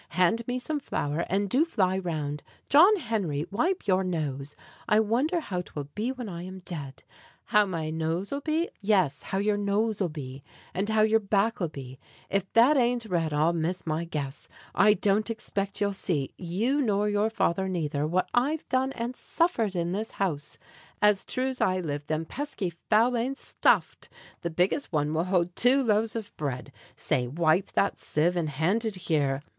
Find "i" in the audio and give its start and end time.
4.89-4.99, 6.27-6.41, 14.73-14.95, 21.61-21.79